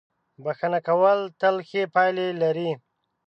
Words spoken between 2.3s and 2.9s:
لري.